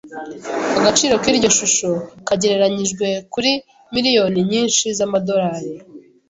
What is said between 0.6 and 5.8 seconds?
Agaciro k'iryo shusho kagereranijwe kuri miliyoni nyinshi z'amadolari.